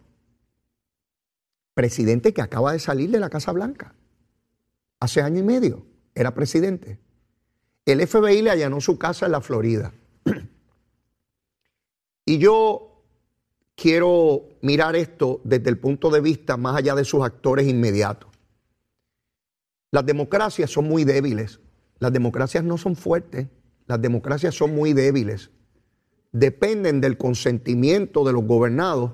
[1.73, 3.95] Presidente que acaba de salir de la Casa Blanca.
[4.99, 6.99] Hace año y medio era presidente.
[7.87, 9.91] El FBI le allanó su casa en la Florida.
[12.25, 12.93] y yo
[13.75, 18.29] quiero mirar esto desde el punto de vista más allá de sus actores inmediatos.
[19.91, 21.59] Las democracias son muy débiles.
[21.99, 23.47] Las democracias no son fuertes.
[23.85, 25.51] Las democracias son muy débiles.
[26.31, 29.11] Dependen del consentimiento de los gobernados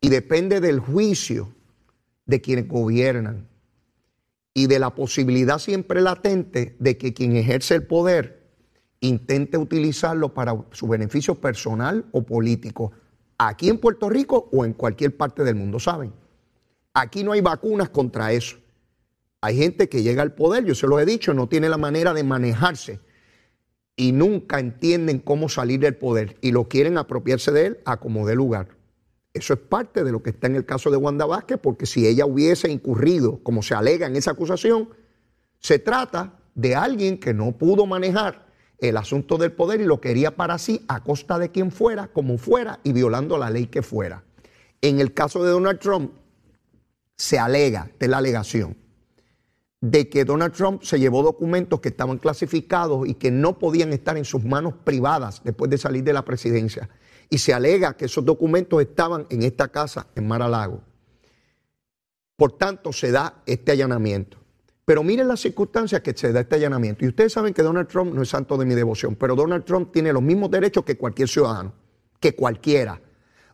[0.00, 1.52] y depende del juicio
[2.24, 3.48] de quienes gobiernan
[4.54, 8.35] y de la posibilidad siempre latente de que quien ejerce el poder
[9.00, 12.92] intente utilizarlo para su beneficio personal o político,
[13.38, 16.12] aquí en Puerto Rico o en cualquier parte del mundo, ¿saben?
[16.94, 18.56] Aquí no hay vacunas contra eso.
[19.40, 22.14] Hay gente que llega al poder, yo se lo he dicho, no tiene la manera
[22.14, 23.00] de manejarse
[23.94, 28.26] y nunca entienden cómo salir del poder y lo quieren apropiarse de él a como
[28.26, 28.68] de lugar.
[29.34, 32.06] Eso es parte de lo que está en el caso de Wanda Vázquez, porque si
[32.06, 34.88] ella hubiese incurrido, como se alega en esa acusación,
[35.60, 38.45] se trata de alguien que no pudo manejar
[38.78, 42.38] el asunto del poder y lo quería para sí a costa de quien fuera, como
[42.38, 44.24] fuera y violando la ley que fuera.
[44.82, 46.12] En el caso de Donald Trump,
[47.16, 48.76] se alega, de la alegación,
[49.80, 54.16] de que Donald Trump se llevó documentos que estaban clasificados y que no podían estar
[54.16, 56.88] en sus manos privadas después de salir de la presidencia.
[57.30, 60.82] Y se alega que esos documentos estaban en esta casa en Mar-a-Lago.
[62.36, 64.38] Por tanto, se da este allanamiento.
[64.86, 67.04] Pero miren las circunstancias que se da este allanamiento.
[67.04, 69.92] Y ustedes saben que Donald Trump no es santo de mi devoción, pero Donald Trump
[69.92, 71.74] tiene los mismos derechos que cualquier ciudadano,
[72.18, 72.98] que cualquiera.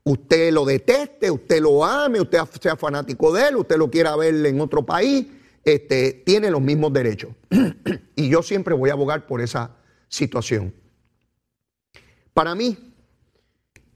[0.04, 4.46] Usted lo deteste, usted lo ame, usted sea fanático de él, usted lo quiera ver
[4.46, 5.26] en otro país
[5.64, 7.34] este, tiene los mismos derechos.
[8.16, 9.76] y yo siempre voy a abogar por esa
[10.08, 10.74] situación.
[12.34, 12.94] Para mí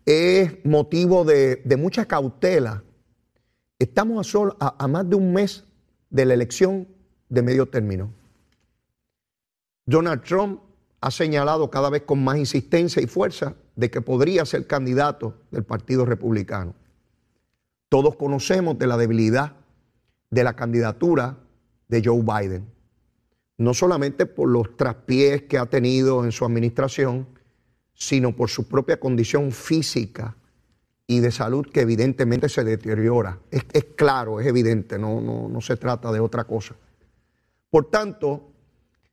[0.05, 2.85] es motivo de, mucha cautela.
[3.79, 5.64] Estamos a, a más de un mes
[6.11, 6.88] de la elección
[7.29, 8.11] de medio término.
[9.85, 10.61] Donald Trump
[11.01, 15.62] ha señalado cada vez con más insistencia y fuerza de que podría ser candidato del
[15.62, 16.75] Partido Republicano.
[17.89, 19.53] Todos conocemos de la debilidad
[20.31, 21.39] de la candidatura
[21.89, 22.67] de Joe Biden.
[23.59, 27.27] No solamente por los traspiés que ha tenido en su administración,
[27.95, 30.37] sino por su propia condición física
[31.07, 33.39] y de salud que evidentemente se deteriora.
[33.51, 36.75] Es, claro, es evidente, no, no, no se trata de otra cosa.
[37.70, 38.52] Por tanto,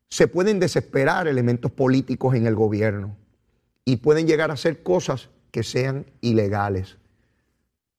[0.10, 3.16] se pueden desesperar elementos políticos en el gobierno
[3.86, 6.98] y pueden llegar a hacer cosas que sean ilegales.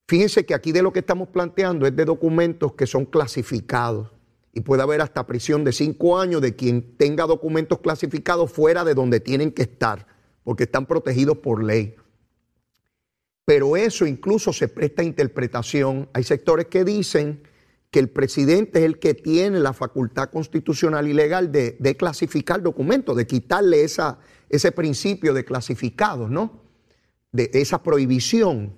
[0.07, 4.11] Fíjense que aquí de lo que estamos planteando es de documentos que son clasificados
[4.53, 8.95] y puede haber hasta prisión de cinco años de quien tenga documentos clasificados fuera de
[8.95, 10.07] donde tienen que estar,
[10.45, 11.97] porque están protegidos por ley.
[13.45, 16.09] Pero eso incluso se presta a interpretación.
[16.13, 17.43] Hay sectores que dicen
[17.95, 23.17] que el presidente es el que tiene la facultad constitucional y legal de, clasificar documentos,
[23.17, 26.61] de quitarle esa, ese principio de clasificados, ¿no?
[27.31, 28.77] De esa prohibición.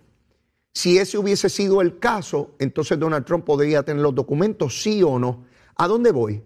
[0.75, 5.19] Si ese hubiese sido el caso, entonces Donald Trump podría tener los documentos, sí o
[5.19, 5.47] no.
[5.77, 6.43] ¿A dónde voy?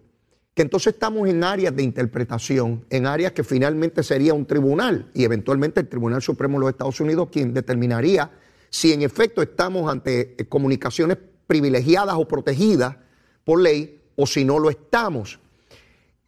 [0.54, 5.24] Que entonces estamos en áreas de interpretación, en áreas que finalmente sería un tribunal y
[5.24, 8.30] eventualmente el Tribunal Supremo de los Estados Unidos quien determinaría
[8.70, 11.18] si en efecto estamos ante eh, comunicaciones
[11.50, 12.94] privilegiadas o protegidas
[13.42, 15.40] por ley o si no lo estamos.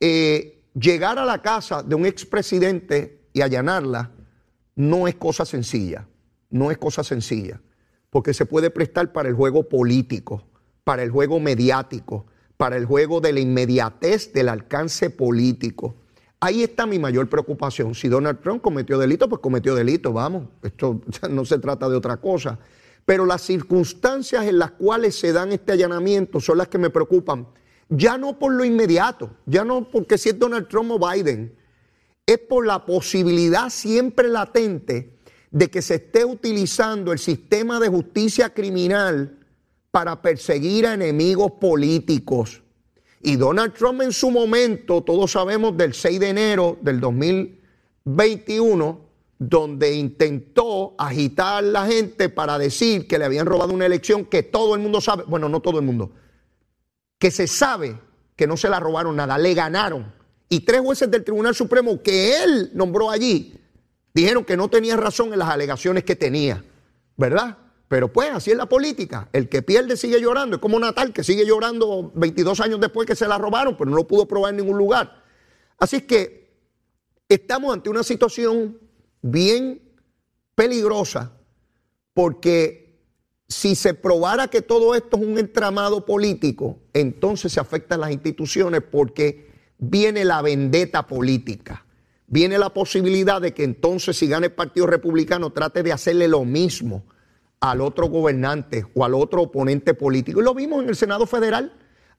[0.01, 4.11] Eh, llegar a la casa de un expresidente y allanarla
[4.75, 6.09] no es cosa sencilla,
[6.51, 7.61] no es cosa sencilla,
[8.11, 10.43] porque se puede prestar para el juego político,
[10.83, 15.95] para el juego mediático, para el juego de la inmediatez del alcance político.
[16.41, 17.95] Ahí está mi mayor preocupación.
[17.95, 20.49] Si Donald Trump cometió delito, pues cometió delito, vamos.
[20.65, 21.01] Esto
[21.31, 22.59] no se trata de otra cosa.
[23.05, 27.49] Pero las circunstancias en las cuales se dan este allanamiento son las que me preocupan.
[27.89, 31.55] Ya no por lo inmediato, ya no porque si es Donald Trump o Biden,
[32.25, 35.19] es por la posibilidad siempre latente
[35.51, 39.39] de que se esté utilizando el sistema de justicia criminal
[39.91, 42.63] para perseguir a enemigos políticos.
[43.21, 47.63] Y Donald Trump en su momento, todos sabemos del 6 de enero del 2021,
[48.05, 49.02] 21,
[49.49, 54.45] donde intentó agitar a la gente para decir que le habían robado una elección que
[54.45, 56.13] todo el mundo sabe, bueno, no todo el mundo,
[57.19, 57.99] que se sabe
[58.37, 60.13] que no se la robaron nada, le ganaron.
[60.49, 63.59] Y tres jueces del Tribunal Supremo que él nombró allí
[64.15, 66.63] dijeron que no tenía razón en las alegaciones que tenía,
[67.17, 67.59] ¿verdad?
[67.89, 69.29] Pero pues así es la política.
[69.33, 70.57] El que pierde sigue llorando.
[70.57, 73.97] Es como Natal, que sigue llorando 22 años después que se la robaron, pero no
[73.97, 75.23] lo pudo probar en ningún lugar.
[75.79, 76.51] Así es que
[77.29, 78.79] estamos ante una situación
[79.23, 79.81] bien
[80.55, 81.33] peligrosa
[82.13, 83.01] porque
[83.49, 88.83] si se probara que todo esto es un entramado político, entonces se afectan las instituciones
[88.83, 91.85] porque viene la vendetta política.
[92.27, 96.45] Viene la posibilidad de que entonces si gana el Partido Republicano trate de hacerle lo
[96.45, 97.05] mismo
[97.61, 100.41] al otro gobernante o al otro oponente político.
[100.41, 101.73] Y lo vimos en el Senado Federal.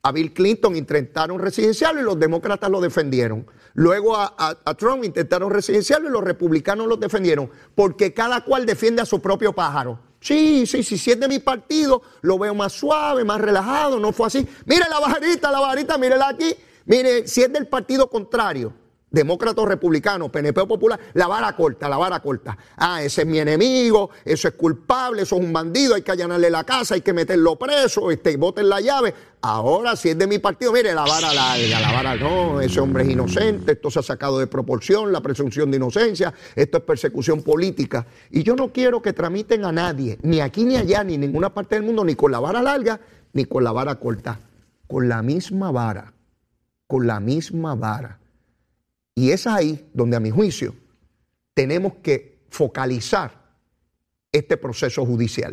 [0.05, 3.47] A Bill Clinton intentaron residencial y los demócratas lo defendieron.
[3.73, 7.49] Luego a, Trump intentaron residencial y los republicanos lo defendieron.
[7.73, 9.97] Porque cada cual defiende a su propio pájaro.
[10.19, 14.11] Sí, sí, sí, si es de mi partido, lo veo más suave, más relajado, no
[14.11, 14.45] fue así.
[14.65, 16.53] Mire la varita, la varita, mírela aquí.
[16.85, 18.73] Mire, si es del partido contrario,
[19.13, 22.57] demócrata o republicano, PNP popular, la vara corta, la vara corta.
[22.75, 26.49] Ah, ese es mi enemigo, eso es culpable, eso es un bandido, hay que allanarle
[26.49, 29.13] la casa, hay que meterlo preso, este, boten la llave.
[29.41, 33.03] Ahora, si es de mi partido, mire, la vara larga, la vara no, ese hombre
[33.03, 37.43] es inocente, esto se ha sacado de proporción, la presunción de inocencia, esto es persecución
[37.43, 38.07] política.
[38.31, 41.53] Y yo no quiero que tramiten a nadie, ni aquí ni allá, ni en ninguna
[41.53, 42.99] parte del mundo, ni con la vara larga,
[43.33, 44.39] ni con la vara corta,
[44.87, 46.13] con la misma vara,
[46.87, 48.22] con la misma vara.
[49.15, 50.75] Y es ahí donde a mi juicio
[51.53, 53.43] tenemos que focalizar
[54.31, 55.51] este proceso judicial.